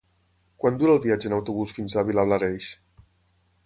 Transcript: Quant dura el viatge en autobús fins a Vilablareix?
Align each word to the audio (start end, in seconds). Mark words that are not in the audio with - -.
Quant 0.63 0.79
dura 0.79 0.95
el 0.97 1.03
viatge 1.03 1.31
en 1.31 1.37
autobús 1.39 1.77
fins 1.79 1.99
a 2.03 2.07
Vilablareix? 2.11 2.75